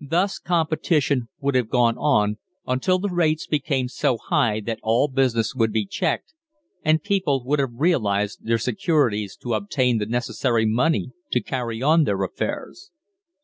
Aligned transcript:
Thus 0.00 0.38
competition 0.38 1.30
would 1.40 1.56
have 1.56 1.68
gone 1.68 1.96
on 1.98 2.38
until 2.64 3.00
the 3.00 3.08
rates 3.08 3.48
became 3.48 3.88
so 3.88 4.16
high 4.16 4.60
that 4.60 4.78
all 4.84 5.08
business 5.08 5.52
would 5.52 5.72
be 5.72 5.84
checked, 5.84 6.32
and 6.84 7.02
people 7.02 7.44
would 7.44 7.58
have 7.58 7.70
realised 7.72 8.46
their 8.46 8.58
securities 8.58 9.36
to 9.38 9.54
obtain 9.54 9.98
the 9.98 10.06
necessary 10.06 10.64
money 10.64 11.10
to 11.32 11.40
carry 11.42 11.82
on 11.82 12.04
their 12.04 12.22
affairs. 12.22 12.92